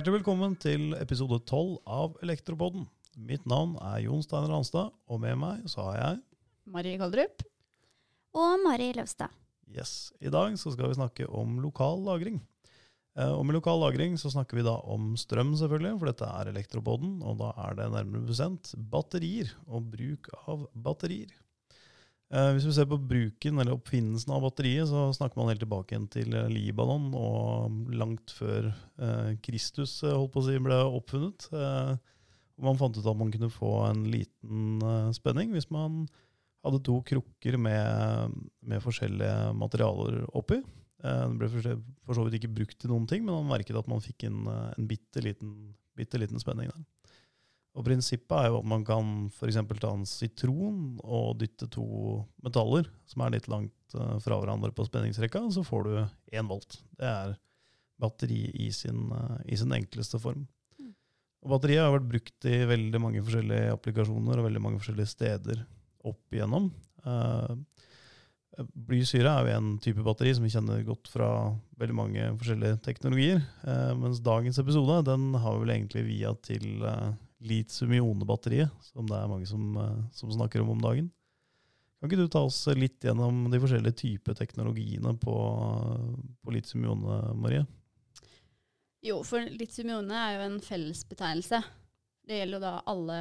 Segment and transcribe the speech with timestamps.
[0.00, 2.86] Hjertelig velkommen til episode 12 av Elektropodden.
[3.20, 6.14] Mitt navn er Jon Steiner Hanstad, og med meg så har jeg
[6.72, 7.44] Marie Kaldrup.
[8.32, 9.28] Og Mari Løvstad.
[9.68, 10.08] Yes.
[10.24, 12.40] I dag så skal vi snakke om lokal lagring.
[13.12, 16.54] Eh, og med lokal lagring så snakker vi da om strøm, selvfølgelig, for dette er
[16.54, 21.36] Elektropodden, og da er det nærmere bestemt batterier og bruk av batterier.
[22.30, 25.96] Eh, hvis vi ser på bruken eller oppfinnelsen av batteriet, så snakker man helt tilbake
[25.96, 30.78] igjen til eh, Libanon og langt før eh, Kristus eh, holdt på å si, ble
[31.00, 31.48] oppfunnet.
[31.50, 31.96] Eh,
[32.62, 36.04] man fant ut at man kunne få en liten eh, spenning hvis man
[36.62, 40.60] hadde to krukker med, med forskjellige materialer oppi.
[41.00, 41.64] Den ble for,
[42.12, 44.86] så vidt ikke brukt til noen ting, men man merket at man fikk en, en
[44.86, 45.54] bitte liten,
[45.96, 46.82] bitte liten spenning der.
[47.78, 49.60] Og Prinsippet er jo at man kan f.eks.
[49.78, 51.84] ta en sitron og dytte to
[52.42, 55.92] metaller som er litt langt uh, fra hverandre på spenningsrekka, så får du
[56.34, 56.80] én volt.
[56.98, 57.36] Det er
[58.00, 60.48] batteri i sin, uh, i sin enkleste form.
[60.80, 60.90] Mm.
[61.44, 65.64] Og Batteriet har vært brukt i veldig mange forskjellige applikasjoner og veldig mange forskjellige steder
[66.10, 66.72] opp igjennom.
[67.06, 67.54] Uh,
[68.58, 71.30] Blysyre er jo en type batteri som vi kjenner godt fra
[71.80, 73.38] veldig mange forskjellige teknologier.
[73.96, 76.82] mens dagens episode den har vi vel egentlig via til
[77.40, 81.10] litium-ionebatteriet, som det er mange som, eh, som, snakker om om dagen.
[82.00, 85.34] Kan ikke du ta oss litt gjennom de forskjellige typer teknologiene på,
[86.40, 87.66] på litium-ione, Marie?
[89.04, 91.60] Jo, for litium-ione er jo en fellesbetegnelse.
[92.28, 93.20] Det gjelder jo da alle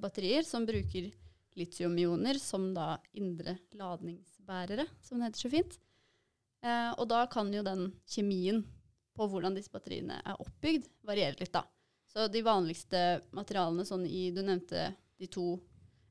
[0.00, 1.10] batterier som bruker
[1.56, 5.78] litium-ioner som da indre ladningsbærere, som det heter så fint.
[6.64, 8.62] Eh, og da kan jo den kjemien
[9.16, 11.64] på hvordan disse batteriene er oppbygd, variere litt, da.
[12.16, 13.00] Så de vanligste
[13.36, 14.88] materialene sånn i Du nevnte
[15.20, 15.58] de to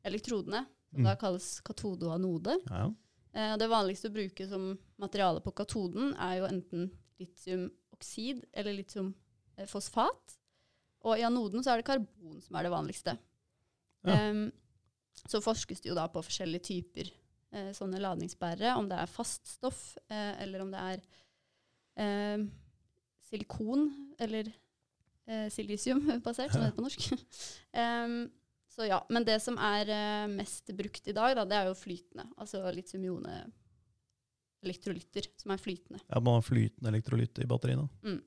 [0.05, 0.59] elektrodene,
[0.91, 1.07] som mm.
[1.07, 2.53] da kalles katode og anode.
[2.69, 2.83] Ja.
[3.33, 4.67] Eh, det vanligste å bruke som
[5.01, 10.35] materiale på katoden er jo enten litiumoksid eller litiumfosfat.
[11.09, 13.15] Og i anoden så er det karbon som er det vanligste.
[14.05, 14.19] Ja.
[14.29, 14.45] Um,
[15.25, 19.95] så forskes det jo da på forskjellige typer eh, sånne ladningsbærere, om det er faststoff,
[20.11, 21.03] eh, eller om det er
[22.03, 22.45] eh,
[23.25, 23.87] silikon,
[24.21, 24.51] eller
[25.27, 27.07] eh, silisium-basert, som det heter på norsk.
[27.83, 28.17] um,
[28.75, 31.77] så ja, Men det som er uh, mest brukt i dag, da, det er jo
[31.79, 32.27] flytende.
[32.35, 33.45] Altså litium-ione
[34.65, 36.01] elektrolytter som er flytende.
[36.09, 37.85] Ja, Man har flytende elektrolytter i batteriene?
[38.03, 38.21] Mm.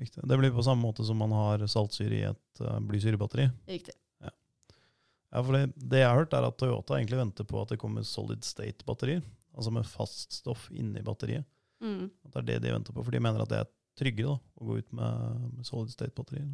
[0.00, 0.22] Riktig.
[0.22, 3.48] Det blir på samme måte som man har saltsyre i et uh, blysyrebatteri?
[3.68, 3.96] Riktig.
[4.22, 4.30] Ja.
[4.30, 7.80] ja, for det, det, jeg har hørt, er at Toyota egentlig venter på at det
[7.82, 9.24] kommer solid state-batterier.
[9.56, 11.44] Altså med fast stoff inni batteriet.
[11.82, 12.08] Mm.
[12.28, 14.34] At det er det de venter på, for de mener at det er et tryggere
[14.34, 16.50] da, å gå ut med, med solid state-batterier.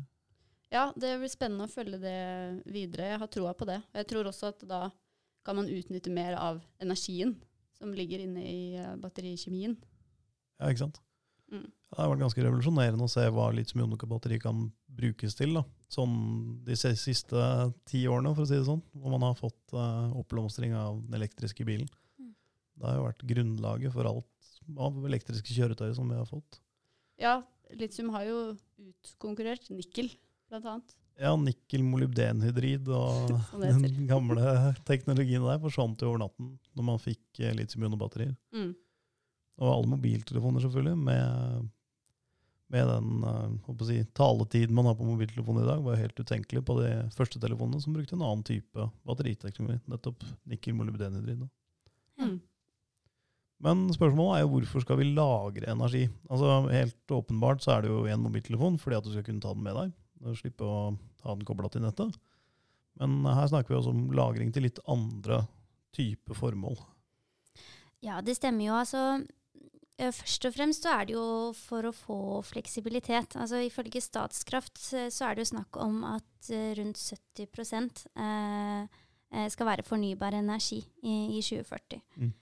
[0.75, 2.21] Ja, det blir spennende å følge det
[2.67, 3.13] videre.
[3.13, 3.79] Jeg har troa på det.
[3.95, 4.87] Jeg tror også at da
[5.47, 7.37] kan man utnytte mer av energien
[7.79, 9.77] som ligger inne i uh, batterikjemien.
[10.59, 11.01] Ja, ikke sant.
[11.53, 11.69] Mm.
[11.69, 14.67] Det har vært ganske revolusjonerende å se hva litium-ionebatteri kan
[14.99, 15.55] brukes til.
[15.55, 15.63] da.
[15.93, 16.17] Sånn
[16.67, 17.47] de siste
[17.87, 21.21] ti årene, for å si det sånn, hvor man har fått uh, oppblomstring av den
[21.21, 21.87] elektriske bilen.
[22.19, 22.33] Mm.
[22.75, 24.53] Det har jo vært grunnlaget for alt
[24.83, 26.59] av elektriske kjøretøy som vi har fått.
[27.21, 27.41] Ja,
[27.77, 28.39] litium har jo
[28.77, 30.11] utkonkurrert nikkel,
[30.51, 30.97] blant annet.
[31.17, 33.31] Ja, nikkel-molybdenhydrid og
[33.63, 38.35] den gamle teknologien der forsvant jo over natten når man fikk eh, litium-ionebatterier.
[38.53, 38.75] Mm.
[39.57, 41.69] Og alle mobiltelefoner, selvfølgelig, med,
[42.75, 46.77] med den uh, si, taletiden man har på mobiltelefonen i dag, var helt utenkelig på
[46.83, 49.81] de første telefonene som brukte en annen type batteriteknologi.
[49.89, 51.47] Nettopp nikkel-molybdenhydrid.
[52.21, 52.37] Mm.
[53.65, 56.05] Men spørsmålet er jo hvorfor skal vi lagre energi?
[56.29, 59.55] Altså Helt åpenbart så er det jo en mobiltelefon fordi at du skal kunne ta
[59.57, 59.95] den med deg.
[60.25, 60.91] Og slippe å
[61.25, 62.13] ha den kobla til nettet.
[63.01, 65.43] Men her snakker vi også om lagring til litt andre
[65.97, 66.79] type formål.
[68.05, 68.77] Ja, det stemmer jo.
[68.77, 69.03] Altså,
[69.99, 73.37] eh, først og fremst så er det jo for å få fleksibilitet.
[73.41, 79.69] Altså Ifølge Statskraft så er det jo snakk om at eh, rundt 70 eh, skal
[79.69, 82.05] være fornybar energi i 2040.
[82.21, 82.35] Mm.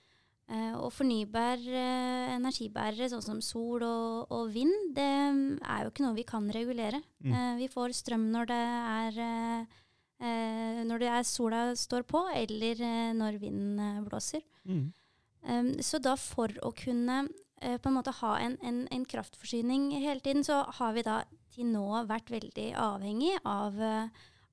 [0.45, 6.03] Uh, og fornybar uh, energibærere, sånn som sol og, og, vind, det er jo ikke
[6.05, 6.99] noe vi kan regulere.
[7.25, 7.31] Mm.
[7.33, 9.73] Uh, vi får strøm når det er
[10.15, 12.79] når det er sola står på, eller
[13.13, 14.45] når vinden blåser.
[14.63, 14.85] Mm.
[15.43, 17.17] Um, så da for å kunne
[17.59, 21.17] på en måte ha en, en, en, kraftforsyning hele tiden, så har vi da
[21.51, 23.75] til nå vært veldig avhengig av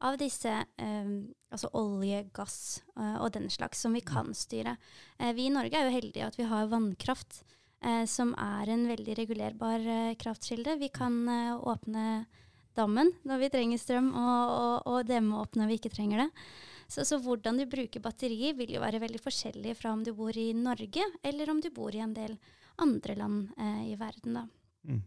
[0.03, 1.15] av disse eh,
[1.53, 4.77] altså olje, gass eh, og den slags som vi kan styre.
[5.19, 7.43] Eh, vi i Norge er jo heldige at vi har vannkraft,
[7.85, 9.87] eh, som er en veldig regulerbar
[10.21, 10.79] kraftkilde.
[10.81, 11.23] Vi kan
[11.61, 12.25] åpne
[12.77, 16.31] dammen når vi trenger strøm, og, og, og demme opp når vi ikke trenger det.
[16.93, 20.37] Så, så, hvordan du bruker batterier vil jo være veldig forskjellig fra om du bor
[20.37, 22.37] i Norge, eller om du bor i en del
[22.83, 23.55] andre land
[23.89, 24.37] i verden.
[24.37, 24.45] da.
[24.89, 25.01] Mm.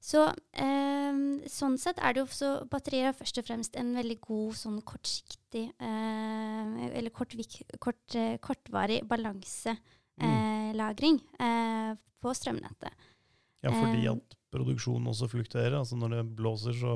[0.00, 1.12] Så eh,
[1.50, 4.78] sånn sett er det jo så batterier er først og fremst en veldig god sånn
[4.86, 7.34] kortsiktig eh, Eller kort,
[7.82, 12.92] kort, eh, kortvarig balanselagring eh, på strømnettet.
[13.64, 14.12] Ja, fordi Eh.
[14.12, 15.74] at produksjonen også fluktuerer.
[15.80, 16.94] Altså når det blåser, så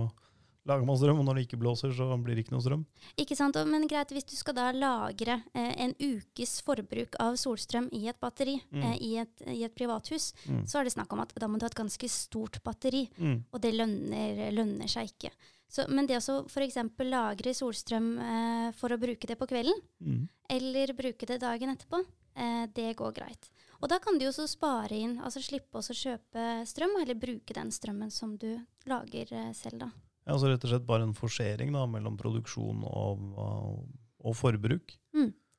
[0.67, 2.85] lager man strøm, og når det ikke blåser, så blir det ikke noe strøm.
[3.19, 3.57] Ikke sant?
[3.67, 8.21] Men greit, hvis du skal da lagre eh, en ukes forbruk av solstrøm i et
[8.21, 8.83] batteri Mm.
[8.85, 10.67] eh, i, et, i et privathus, Mm.
[10.67, 13.09] så er det snakk om at da må du ha et ganske stort batteri.
[13.19, 13.45] Mm.
[13.53, 15.31] Og det lønner, lønner seg ikke.
[15.73, 16.77] Så, men det å f.eks.
[17.09, 20.29] lagre solstrøm eh, for å bruke det på kvelden, Mm.
[20.51, 22.05] eller bruke det dagen etterpå,
[22.37, 23.51] eh, det går greit.
[23.83, 27.53] Og da kan du jo så spare inn, altså slippe å kjøpe strøm, eller bruke
[27.53, 29.91] den strømmen som du lager eh, selv, da.
[30.23, 33.87] Ja, altså rett og slett bare en forsering da, mellom produksjon og, og,
[34.23, 34.95] og forbruk.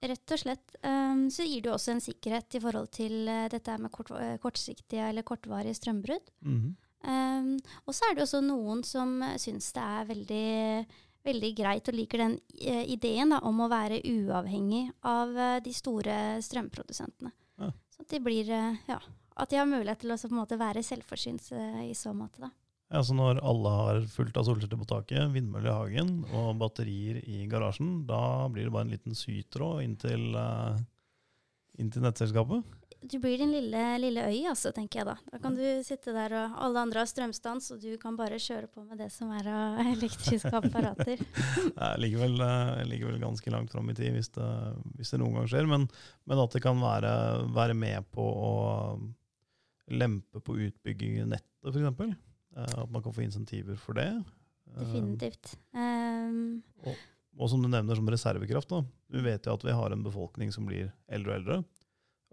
[0.03, 0.73] Rett og slett.
[0.83, 4.35] Um, så gir det også en sikkerhet i forhold til uh, dette med kort, eh,
[4.41, 6.33] kortsiktige eller kortvarige strømbrudd.
[6.43, 6.73] Mhm.
[7.03, 10.85] Um, og så er det også noen som syns det er veldig,
[11.27, 15.73] veldig greit og liker den uh, ideen da, om å være uavhengig av uh, de
[15.75, 17.33] store strømprodusentene.
[17.59, 17.73] Ja.
[17.91, 19.01] Så at de blir ja,
[19.35, 21.51] at de har mulighet til å være selvforsynt
[21.83, 22.45] i så måte.
[22.47, 22.53] da.
[22.93, 27.17] Ja, så når alle har fullt av solceller på taket, vindmølle i hagen og batterier
[27.25, 30.75] i garasjen, da blir det bare en liten sytråd inn til, eh,
[31.81, 32.61] inn til nettselskapet.
[33.03, 35.15] Du blir din lille, lille øy, altså, tenker jeg da.
[35.31, 38.69] Da kan du sitte der, og alle andre har strømstans, og du kan bare kjøre
[38.69, 41.23] på med det som er av elektriske apparater.
[41.97, 44.51] Vel, eh, ligger vel ganske langt fram i tid hvis det,
[44.99, 45.87] hvis det noen gang skjer, men,
[46.29, 47.15] men at det kan være,
[47.57, 48.53] være med på å
[49.89, 52.21] lempe på utbygging i nettet, f.eks.
[52.55, 54.09] At man kan få insentiver for det.
[54.73, 55.55] Eh, Definitivt.
[55.73, 56.63] Um,
[57.41, 58.83] Og som du nevner som reservekraft, da.
[59.09, 61.57] Vi vet jo at vi har en befolkning som blir eldre og eldre.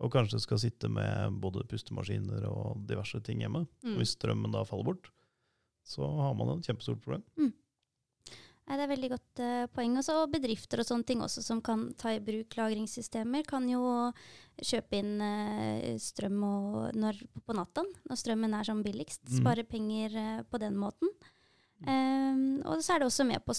[0.00, 3.66] Og kanskje skal sitte med både pustemaskiner og diverse ting hjemme.
[3.84, 3.94] Mm.
[3.94, 5.10] Og hvis strømmen da faller bort,
[5.88, 7.24] så har man et kjempestort problem.
[8.70, 9.96] Nei, det er veldig godt uh, poeng.
[9.98, 13.80] Også, og bedrifter og sånne ting også som kan ta i bruk lagringssystemer, kan jo
[14.62, 19.24] kjøpe inn uh, strøm og når, på natta, når strømmen er som billigst.
[19.26, 19.40] Mm.
[19.40, 21.10] Spare penger uh, på den måten.
[21.80, 23.54] Um, og så er det også med på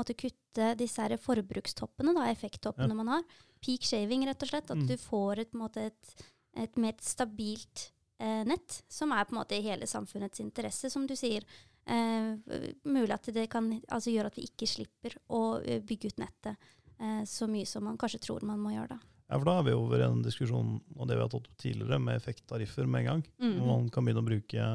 [0.00, 2.98] måte kutte disse her forbrukstoppene, da, effekttoppene Ja.
[3.02, 3.28] man har.
[3.60, 4.70] Peak shaving, rett og slett.
[4.70, 4.86] At Mm.
[4.88, 6.24] du får et, måte et,
[6.56, 11.14] et mer stabilt nett, som er på en måte i hele samfunnets interesse, som du
[11.14, 11.44] sier.
[11.88, 16.18] Eh, mulig at det kan altså, gjøre at vi ikke slipper å eh, bygge ut
[16.20, 16.68] nettet
[17.00, 18.98] eh, så mye som man kanskje tror man må gjøre.
[18.98, 19.14] da.
[19.28, 21.56] Ja, for da er vi over i en diskusjon og det vi har tatt opp
[21.60, 23.24] tidligere, med effekttariffer med en gang.
[23.40, 23.56] Mm.
[23.64, 24.68] Man kan begynne å bruke,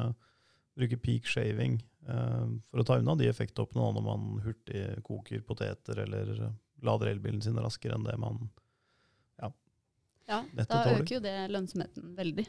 [0.78, 1.78] bruke peak shaving
[2.08, 6.34] eh, for å ta unna de effekttoppene når man hurtig koker poteter eller
[6.84, 8.42] lader elbilen sin raskere enn det man
[9.38, 9.50] Ja,
[10.26, 11.02] Ja, da tåler.
[11.02, 12.46] øker jo det lønnsomheten veldig.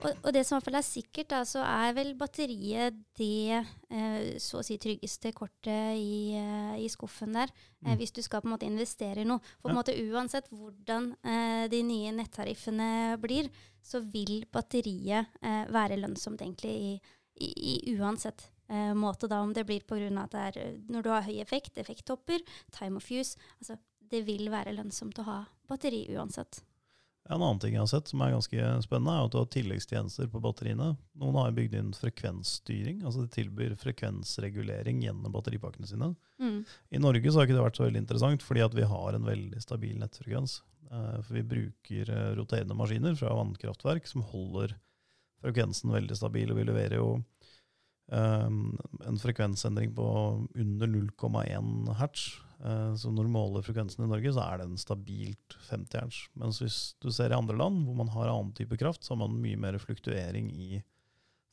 [0.00, 3.52] Og, og det som i hvert fall er sikkert, da, så er vel batteriet det
[3.92, 7.52] eh, så å si tryggeste kortet i, eh, i skuffen der,
[7.84, 7.96] eh, Mm.
[8.00, 9.40] hvis du skal på en måte investere i noe.
[9.60, 9.80] For på en Ja.
[9.82, 13.50] måte uansett hvordan eh, de nye nettariffene blir,
[13.82, 17.00] så vil batteriet eh, være lønnsomt egentlig i,
[17.40, 17.50] i,
[17.90, 19.28] i uansett eh, måte.
[19.28, 20.08] Da, om det blir pga.
[20.22, 22.40] at det er når du har høy effekt, effekttopper,
[22.72, 23.36] time of use.
[23.60, 23.76] Altså,
[24.10, 25.38] det vil være lønnsomt å ha
[25.68, 26.62] batteri uansett.
[27.28, 30.30] En annen ting jeg har sett som er ganske spennende, er at du har tilleggstjenester
[30.32, 30.94] på batteriene.
[31.20, 36.14] Noen har bygd inn frekvensstyring, altså de tilbyr frekvensregulering gjennom batteripakkene sine.
[36.42, 36.64] Mm.
[36.66, 39.28] I Norge så har ikke det vært så veldig interessant, fordi at vi har en
[39.28, 40.58] veldig stabil nettfrekvens.
[40.90, 44.74] Eh, For vi bruker eh, roterende maskiner fra vannkraftverk som holder
[45.44, 47.10] frekvensen veldig stabil, og vi leverer jo
[48.12, 50.08] eh, en frekvensendring på
[50.50, 52.30] under 0,1 hertz.
[52.64, 56.18] Eh, Så når du måler frekvensen i Norge, så er den stabilt 50 hertz.
[56.36, 59.22] Mens hvis du ser i andre land, hvor man har annen type kraft, så har
[59.26, 60.82] man mye mer fluktuering i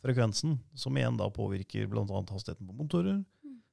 [0.04, 2.06] frekvensen, som igjen da påvirker bl.a.
[2.06, 3.24] hastigheten på motorer,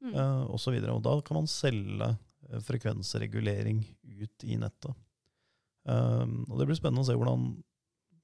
[0.04, 0.12] Mm.
[0.12, 0.52] osv.
[0.52, 0.92] og så videre.
[0.92, 2.10] Og da kan man selge
[2.50, 3.78] eh, frekvensregulering
[4.20, 4.94] ut i nettet.
[5.84, 7.62] Um, og det blir spennende å se hvordan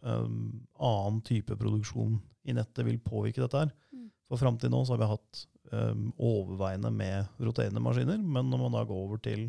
[0.03, 3.73] um, annen type produksjon i nettet vil påvirke dette her.
[3.93, 4.07] Mm.
[4.31, 5.41] For fram til nå så har vi hatt
[5.75, 9.49] um, overveiende med roterende maskiner, men når man da går over til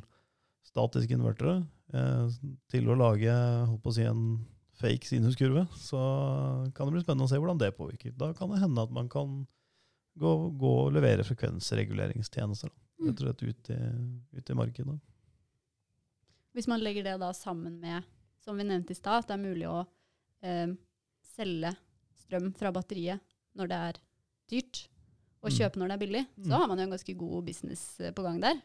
[0.65, 1.59] statiske invertere,
[1.93, 2.33] eh,
[2.71, 4.39] til å lage holdt på å si, en
[4.81, 6.01] fake sinuskurve, så
[6.73, 8.15] kan det bli spennende å se hvordan det påvirker.
[8.17, 9.41] Da kan det hende at man kan
[10.17, 12.71] gå, gå og levere frekvensreguleringstjenester.
[13.01, 13.09] Mm.
[13.09, 13.79] Rett og slett ut i,
[14.37, 14.97] ut i markedet.
[16.55, 18.07] Hvis man legger det da sammen med,
[18.41, 19.83] som vi nevnte i stad, at det er mulig å
[20.43, 20.73] eh,
[21.35, 21.75] selge
[22.23, 23.21] strøm fra batteriet
[23.57, 24.01] når det er
[24.51, 24.87] dyrt,
[25.41, 25.57] og Mm.
[25.57, 26.45] kjøpe når det er billig, Mm.
[26.45, 28.61] så har man jo en ganske god business eh, på gang der.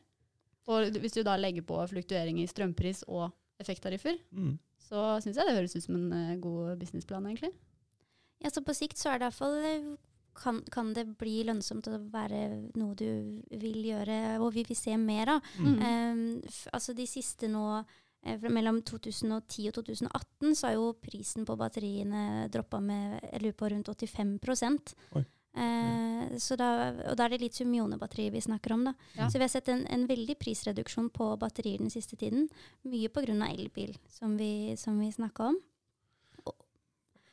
[0.68, 4.58] Og hvis du da legger på fluktuering i strømpris og effekttariffer, Mm.
[4.78, 7.52] så syns jeg det høres ut som en eh, god businessplan, egentlig.
[8.42, 9.96] Ja, så på sikt så er det i hvert fall eh,
[10.36, 14.94] kan, kan det bli lønnsomt å være noe du vil gjøre, og vi vil se
[15.00, 15.40] mer av.
[15.58, 15.78] Mm.
[15.80, 16.42] Um,
[16.74, 17.84] altså de siste nå
[18.50, 23.70] mellom 2010 og 2018 så har jo prisen på batteriene droppa med jeg lurer på
[23.70, 25.24] rundt 85 Oi.
[25.56, 26.68] Eh, så da,
[27.10, 28.84] Og da er det litium-ionebatterier vi snakker om.
[28.84, 28.94] da.
[29.16, 29.28] Ja.
[29.28, 32.48] Så vi har sett en, en veldig prisreduksjon på batterier den siste tiden.
[32.84, 33.32] Mye pga.
[33.50, 35.56] elbil, som vi, som vi snakka om.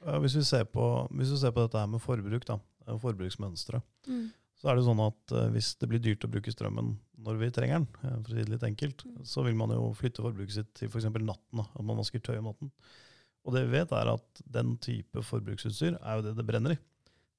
[0.05, 0.83] Ja, Hvis vi, ser på,
[1.15, 4.31] hvis vi ser på dette her med forbruk, da, og forbruksmønsteret, Mm.
[4.59, 7.47] så er det sånn at uh, hvis det blir dyrt å bruke strømmen når vi
[7.55, 9.23] trenger den, eh, for å si det litt enkelt, Mm.
[9.25, 11.05] så vil man jo flytte forbruket sitt til f.eks.
[11.05, 11.55] natten.
[11.55, 12.71] Da, at man vasker tøy om natten.
[13.45, 16.77] Og det vi vet, er at den type forbruksutstyr er jo det det brenner i.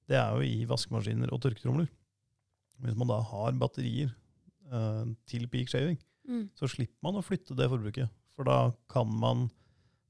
[0.09, 1.89] Det er jo i vaskemaskiner og tørketromler.
[2.85, 4.11] Hvis man da har batterier
[4.73, 6.47] eh, til peak shaving, Mm.
[6.57, 8.09] så slipper man å flytte det forbruket.
[8.35, 9.51] For da kan man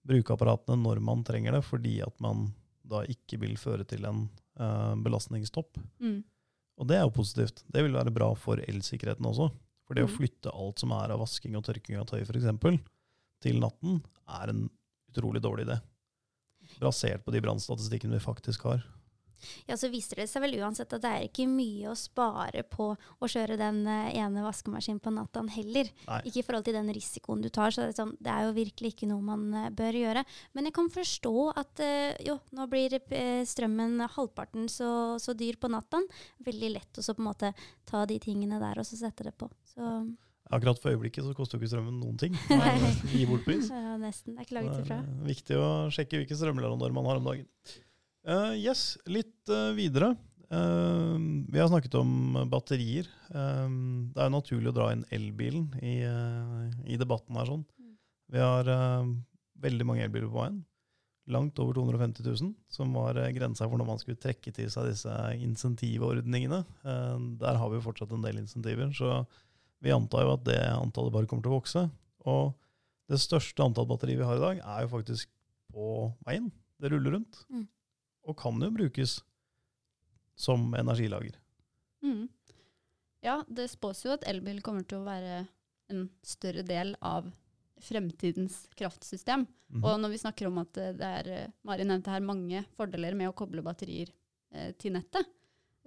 [0.07, 2.53] bruke apparatene når man trenger det, fordi at man
[2.87, 4.29] da ikke vil føre til en
[4.61, 5.75] eh, belastningstopp.
[5.99, 6.21] Mm.
[6.79, 7.65] Og det er jo positivt.
[7.67, 9.51] Det vil være bra for elsikkerheten også.
[9.89, 10.15] For det å Mm.
[10.17, 12.79] flytte alt som er av vasking og tørking av tøy f.eks.,
[13.43, 13.99] til natten,
[14.29, 14.71] er en
[15.11, 15.81] utrolig dårlig idé.
[16.81, 18.85] Basert på de brannstatistikkene vi faktisk har.
[19.69, 22.91] Ja, så viser det seg vel uansett at det er ikke mye å spare på
[22.95, 25.91] å kjøre den eh, ene vaskemaskinen på natta heller.
[26.09, 26.21] Nei.
[26.29, 27.75] Ikke i forhold til den risikoen du tar.
[27.75, 30.25] så Det er, sånn, det er jo virkelig ikke noe man eh, bør gjøre.
[30.57, 32.99] Men jeg kan forstå at eh, jo, nå blir
[33.49, 34.91] strømmen halvparten så,
[35.23, 36.03] så dyr på natta.
[36.45, 37.55] Veldig lett å så på en måte
[37.89, 39.51] ta de tingene der og så sette det på.
[39.75, 39.89] Så
[40.53, 42.35] Akkurat for øyeblikket så koster jo ikke strømmen noen ting.
[43.15, 43.71] Gi bort pris.
[43.73, 44.35] ja, nesten.
[44.35, 44.99] Det er ikke laget ifra.
[45.25, 47.49] viktig å sjekke hvilke strømleverandører man har om dagen.
[48.25, 50.15] Eh, yes, litt uh, videre.
[50.49, 51.17] Uh,
[51.53, 53.09] vi har snakket om batterier.
[53.29, 55.97] Det er jo naturlig å dra inn elbilen i,
[56.87, 57.49] i debatten her.
[57.51, 57.65] sånn.
[57.81, 57.97] Mm.
[58.31, 58.71] Vi har
[59.65, 60.61] veldig mange elbiler på veien.
[61.35, 65.15] Langt over 250 000, som var grensa for når man skulle trekke til seg disse
[65.41, 66.61] insentivordningene.
[67.41, 69.23] Der har vi jo fortsatt en del insentiver, så
[69.83, 71.87] vi antar jo at det antallet bare kommer til å vokse.
[72.29, 72.53] Og
[73.11, 75.33] det største antall batterier vi har i dag, er jo faktisk
[75.73, 76.53] på veien.
[76.79, 77.41] Det ruller rundt.
[77.49, 77.67] Mm.
[78.25, 79.19] Og kan jo brukes
[80.35, 81.37] som energilager.
[82.03, 82.29] Mm.
[83.25, 85.45] Ja, det spås jo at elbil kommer til å være
[85.93, 87.31] en større del av
[87.85, 89.47] fremtidens kraftsystem.
[89.69, 89.85] Mhm.
[89.85, 93.17] Og når vi snakker om at eh, det er eh, Mari nevnte her mange fordeler
[93.19, 94.13] med å koble batterier
[94.55, 95.29] eh, til nettet,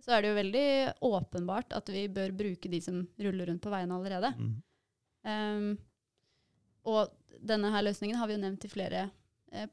[0.03, 0.67] så er det jo veldig
[1.07, 4.29] åpenbart at vi bør bruke de som ruller rundt på veiene allerede.
[4.37, 4.51] Mm.
[5.27, 5.71] Um,
[6.87, 9.07] og denne her løsningen har vi jo nevnt i flere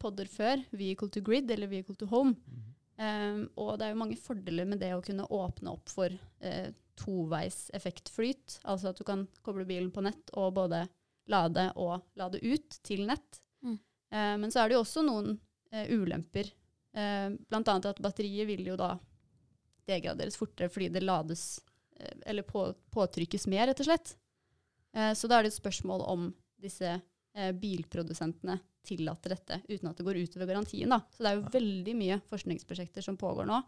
[0.00, 0.62] podder før.
[0.70, 2.36] Vehicle to grid eller vehicle to home.
[2.46, 2.70] Mhm.
[2.94, 6.68] Um, og det er jo mange fordeler med det å kunne åpne opp for uh,
[6.94, 8.60] toveis effektflyt.
[8.70, 10.84] Altså at du kan koble bilen på nett og både
[11.26, 13.40] lade og lade ut til nett.
[13.66, 13.80] Mm.
[14.14, 15.34] Uh, men så er det jo også noen
[15.74, 16.52] uh, ulemper.
[16.94, 18.92] Uh, blant annet at batteriet vil jo da
[19.86, 21.60] degraderes fortere fordi det lades
[22.00, 24.14] eh, eller på, påtrykkes mer, rett og slett.
[24.96, 26.30] Eh, så da er det et spørsmål om
[26.64, 30.92] disse eh, bilprodusentene tillater dette uten at det går utover garantien.
[30.92, 31.00] Da.
[31.14, 33.60] Så det er jo veldig mye forskningsprosjekter som pågår nå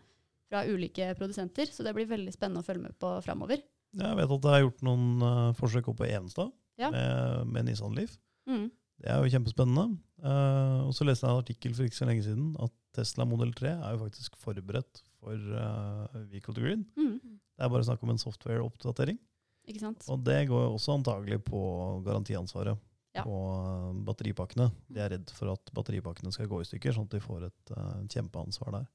[0.46, 3.62] fra ulike produsenter, så det blir veldig spennende å følge med på framover.
[3.96, 6.90] Jeg vet at det er gjort noen uh, forsøk oppe på Evenstad Ja.
[6.92, 8.18] med, med Nissan Leaf.
[8.46, 8.68] Mm.
[9.02, 9.98] Det er jo kjempespennende.
[10.22, 13.52] Uh, og så leste jeg en artikkel for ikke så lenge siden at Tesla Model
[13.56, 16.84] 3 er jo faktisk forberedt for uh, Vehicle to Grid.
[16.96, 17.18] Mm.
[17.56, 19.18] Det er bare snakk om en software-oppdatering.
[19.66, 20.04] Ikke sant?
[20.12, 21.60] Og det går jo også antagelig på
[22.06, 22.78] garantiansvaret
[23.16, 23.24] Ja.
[23.24, 24.68] på eh, batteripakkene.
[24.92, 27.74] De er redd for at batteripakkene skal gå i stykker, sånn at de får et
[27.76, 28.88] uh, kjempeansvar der.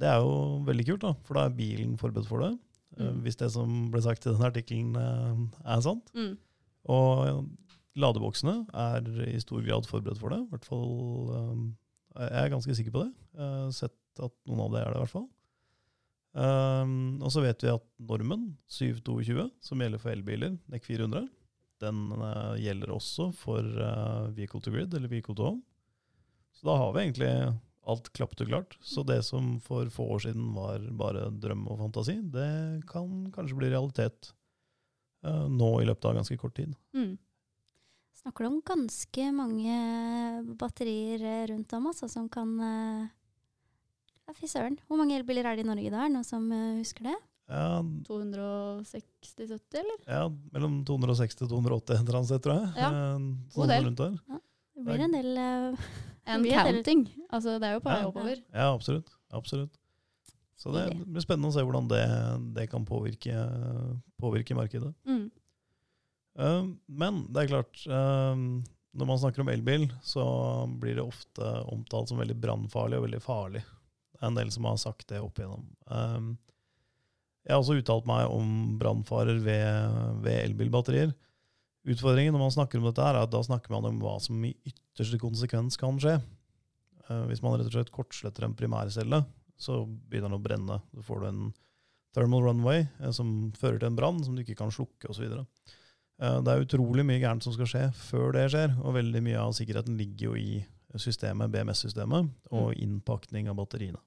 [0.00, 2.52] Det er jo veldig kult, da, for da er bilen forberedt for det.
[2.96, 3.00] Mm.
[3.00, 6.14] Uh, hvis det som ble sagt i den artikkelen uh, er sant.
[6.14, 6.36] Mm.
[6.90, 7.48] Og
[7.98, 10.40] ladeboksene er i stor grad forberedt for det.
[10.44, 10.88] I hvert fall
[11.34, 13.12] eh, Jeg er ganske sikker på det.
[13.38, 15.28] Uh, sett at noen av det er det, i hvert fall.
[16.30, 21.26] Um, og så vet vi at normen 722, som gjelder for elbiler, NEC 400,
[21.82, 25.62] den uh, gjelder også for uh, Vehicle to Grid eller Vehicle to Home.
[26.56, 27.30] Så da har vi egentlig
[27.90, 28.76] alt klappet og klart.
[28.84, 33.58] Så det som for få år siden var bare drøm og fantasi, det kan kanskje
[33.62, 34.32] bli realitet
[35.26, 36.76] uh, nå i løpet av ganske kort tid.
[36.96, 37.16] Mm.
[38.20, 39.76] Snakker du om ganske mange
[40.60, 44.76] batterier rundt om altså, som kan Ja, fy søren.
[44.86, 46.02] Hvor mange elbiler er det i Norge da?
[46.04, 46.44] Er det noen som
[46.76, 47.16] husker det?
[47.50, 49.98] Ja, 260-70, eller?
[50.06, 50.20] ja
[50.54, 52.70] mellom 260 og 280 et eller annet sted, tror jeg.
[52.78, 53.84] Ja, Eh, god sånn del.
[53.88, 54.40] rundt der.
[54.76, 55.90] Det blir en del uh,
[56.30, 57.02] And counting.
[57.32, 58.08] Altså, det er jo på vei Ja.
[58.08, 58.36] oppover.
[58.54, 59.10] Ja, absolutt.
[59.32, 59.74] absolutt.
[60.60, 62.04] Så det blir spennende å se hvordan det,
[62.54, 63.32] det kan påvirke,
[64.20, 64.94] påvirke markedet.
[65.08, 65.30] Mm.
[66.38, 68.36] Uh, men det er klart, uh,
[68.94, 70.24] når man snakker om elbil, så
[70.80, 73.62] blir det ofte omtalt som veldig brannfarlig og veldig farlig.
[74.12, 75.66] Det er en del som har sagt det opp igjennom.
[75.88, 76.38] Um,
[77.46, 81.12] jeg har også uttalt meg om brannfarer ved, ved elbilbatterier.
[81.88, 84.52] Utfordringen når man snakker om dette, er at da snakker man om hva som i
[84.68, 86.18] ytterste konsekvens kan skje.
[87.08, 89.22] Uh, hvis man rett og slett kortsletter en primærcelle,
[89.60, 90.80] så begynner den å brenne.
[90.92, 91.42] Så får du en
[92.16, 95.40] thermal runway eh, som fører til en brann som du ikke kan slukke osv.
[96.20, 99.40] Uh, det er utrolig mye gærent som skal skje før det skjer, og veldig mye
[99.40, 100.60] av sikkerheten ligger jo i
[101.00, 104.02] systemet, BMS-systemet, og innpakning av batteriene.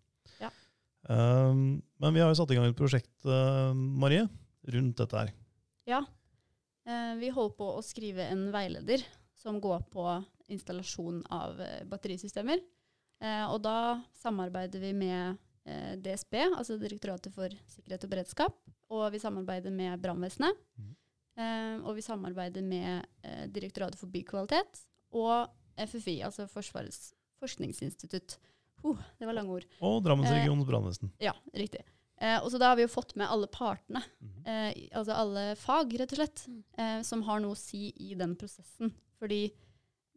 [1.12, 4.27] Um, men vi har jo satt i gang et prosjekt, uh, Marie,
[4.72, 5.33] rundt dette her.
[5.89, 6.03] Ja.
[6.88, 9.03] Eh, vi holder på å skrive en veileder
[9.39, 10.05] som går på
[10.51, 12.60] installasjon av eh, batterisystemer.
[13.24, 18.60] Eh, og da samarbeider vi med eh, DSB, altså Direktoratet for sikkerhet og beredskap,
[18.91, 20.60] og vi samarbeider med brannvesenet.
[20.79, 20.93] Mm.
[21.33, 24.83] Eh, og vi samarbeider med eh, Direktoratet for bykvalitet
[25.15, 25.48] og
[25.79, 28.38] FFI, altså Forsvarets forskningsinstitutt.
[28.84, 29.66] Uh, det var lange ord.
[29.82, 31.12] Og Drammensregionens brannvesen.
[31.24, 31.84] Ja, riktig.
[32.22, 34.46] Eh, og så da har vi jo fått med alle partene, Mhm.
[34.48, 36.63] eh, altså alle fag, rett og slett, Mm.
[36.78, 38.94] eh, som har noe å si i den prosessen.
[39.20, 39.52] Fordi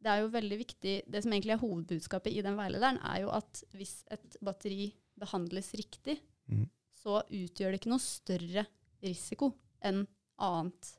[0.03, 3.31] det er jo veldig viktig Det som egentlig er hovedbudskapet i den veilederen, er jo
[3.31, 6.69] at hvis et batteri behandles riktig, Mhm.
[7.03, 8.67] så utgjør det ikke noe større
[9.03, 10.07] risiko enn
[10.39, 10.93] annet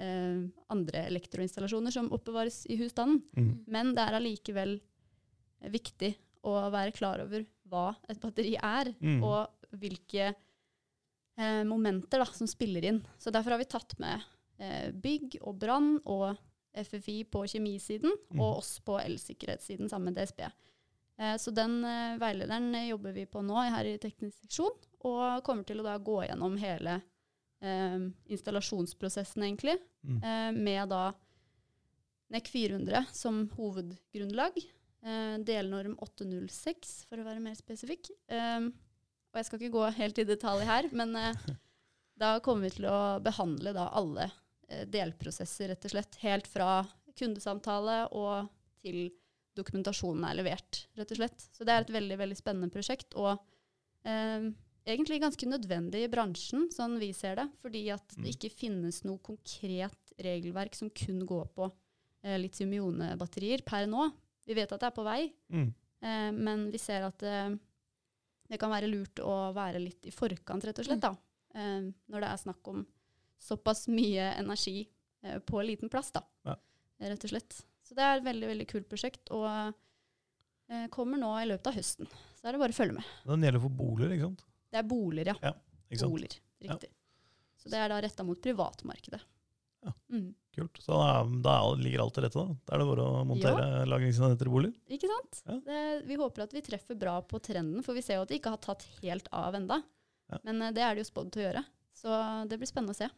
[0.00, 3.22] eh, andre elektroinstallasjoner som oppbevares i husstanden.
[3.36, 3.64] Mm.
[3.66, 4.80] Men det er allikevel
[5.64, 6.14] viktig
[6.48, 9.22] å være klar over hva et batteri er, mm.
[9.24, 13.02] og hvilke eh, momenter da, som spiller inn.
[13.20, 14.24] Så derfor har vi tatt med
[14.62, 16.38] eh, bygg og brann og
[16.78, 18.40] FFI på kjemisiden, mm.
[18.40, 20.44] og oss på elsikkerhetssiden sammen med DSB.
[21.18, 24.74] Eh, så den eh, veilederen jobber vi på nå her i teknisk seksjon,
[25.08, 27.00] og kommer til å da gå gjennom hele
[27.62, 27.98] eh,
[28.34, 30.20] installasjonsprosessen, egentlig, mm.
[30.22, 31.08] eh, med da
[32.28, 34.58] NEC 400 som hovedgrunnlag.
[35.02, 38.10] Eh, delnorm 806, for å være mer spesifikk.
[38.28, 41.34] Eh, og jeg skal ikke gå helt i detalj her, men eh,
[42.22, 44.30] da kommer vi til å behandle da alle
[44.68, 46.18] delprosesser, rett og slett.
[46.20, 46.82] Helt fra
[47.16, 48.50] kundesamtale og
[48.84, 49.06] til
[49.56, 51.46] dokumentasjonen er levert, rett og slett.
[51.56, 53.16] Så det er et veldig, veldig spennende prosjekt.
[53.16, 53.38] og
[54.88, 57.46] egentlig ganske nødvendig i bransjen, sånn vi ser det.
[57.62, 58.22] Fordi at Mm.
[58.24, 61.72] det ikke finnes noe konkret regelverk som kun går på
[62.24, 64.10] eh, litium-ione-batterier per nå.
[64.48, 65.66] Vi vet at det er på vei, mm.
[66.00, 67.50] eh, men vi ser at eh,
[68.48, 71.12] det kan være lurt å være litt i forkant, rett og slett, da.
[71.54, 72.86] Eh, når det er snakk om
[73.38, 74.80] såpass mye energi
[75.22, 76.24] eh, på liten plass, da.
[76.48, 76.56] Ja.
[77.12, 77.60] Rett og slett.
[77.84, 81.76] Så det er et veldig, veldig kult prosjekt, og eh, kommer nå i løpet av
[81.76, 82.08] høsten.
[82.38, 83.16] Så er det bare å følge med.
[83.28, 84.46] Den gjelder for boliger, ikke sant?
[84.68, 85.52] Det er boliger, ja.
[85.92, 86.08] Sant?
[86.08, 86.90] Boliger, riktig.
[87.58, 89.20] Så det er da retta mot privatmarkedet.
[90.08, 90.18] Ja.
[90.18, 90.28] Mm.
[90.58, 90.80] Kult.
[90.82, 92.56] Så da, da ligger alt til rette, da.
[92.66, 94.74] Da er det bare å montere lagringsenheter i boliger.
[94.96, 95.42] Ikke sant?
[95.44, 95.58] Ja.
[95.68, 98.40] Det, vi håper at vi treffer bra på trenden, for vi ser jo at det
[98.40, 99.82] ikke har tatt helt av enda.
[100.32, 100.40] Ja.
[100.48, 101.64] Men eh, det er det jo spådd til å gjøre.
[101.98, 103.10] Så det blir spennende å se.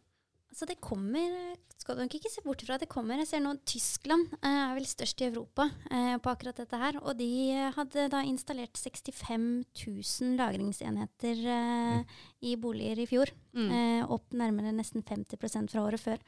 [0.51, 1.31] Så det kommer,
[1.79, 3.21] skal du nok ikke se bort fra at det kommer.
[3.23, 6.99] Jeg ser nå Tyskland eh, er vel størst i Europa eh, på akkurat dette her.
[7.05, 7.31] Og de
[7.77, 9.47] hadde da installert 65
[9.87, 13.31] 000 lagringsenheter eh, i boliger i fjor.
[13.55, 13.71] Mm.
[13.71, 16.25] Eh, opp nærmere nesten 50% fra året før.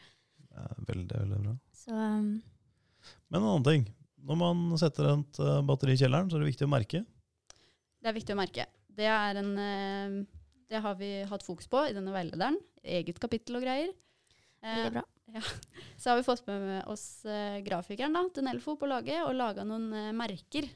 [0.53, 1.57] Er veldig, veldig bra.
[1.77, 2.31] Så um,
[3.33, 3.89] Men en annen ting.
[4.23, 7.01] Når man setter et eh, batteri i kjelleren, så er det viktig å merke.
[8.03, 8.69] Det er viktig å merke.
[8.87, 10.15] Det, er en, eh,
[10.71, 12.61] det har vi hatt fokus på i denne veilederen.
[12.83, 13.91] Eget kapittel og greier.
[14.63, 15.03] Eh, veldig bra.
[15.97, 19.67] Så har vi fått med oss eh, grafikeren da, til Nelfo på laget og laga
[19.67, 20.69] noen eh, merker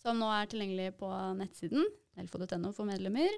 [0.00, 1.84] som nå er tilgjengelige på nettsiden.
[2.16, 3.32] Nelfo.no for medlemmer.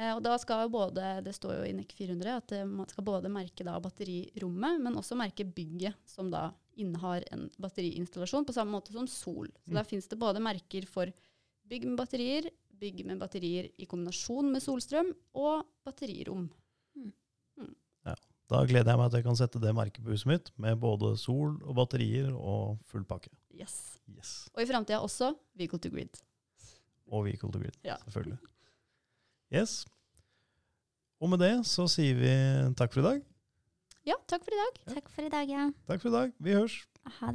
[0.00, 2.88] Eh, og da skal jo både, Det står jo i NEC 400 at eh, man
[2.88, 6.46] skal både merke da batterirommet, men også merke bygget som da
[6.80, 9.50] innehar en batteriinstallasjon, på samme måte som Sol.
[9.52, 9.76] Så Mm.
[9.76, 11.12] Da fins det både merker for
[11.68, 12.48] bygg med batterier,
[12.80, 16.48] bygg med batterier i kombinasjon med solstrøm, og batterirom.
[18.50, 21.12] Da gleder jeg meg til jeg kan sette det merket på huset mitt, med både
[21.22, 23.30] sol og batterier og full pakke.
[23.54, 24.00] Yes.
[24.10, 24.48] Yes.
[24.56, 26.18] Og i framtida også vehicle to grid.
[27.14, 27.96] Og vehicle to grid, Ja.
[28.08, 28.40] selvfølgelig.
[29.50, 29.84] Yes.
[31.20, 32.34] Og med det så sier vi
[32.78, 33.24] takk for i dag.
[34.08, 34.78] Ja, takk for i dag.
[34.94, 35.64] Takk for i dag, ja.
[35.90, 36.30] Takk for i dag.
[36.40, 36.76] Vi hørs.
[37.18, 37.28] Ha det